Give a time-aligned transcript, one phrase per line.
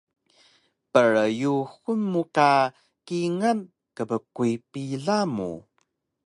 [0.91, 2.49] Pryuxun mu ka
[3.07, 3.59] kingal
[3.95, 5.49] kbkuy pila mu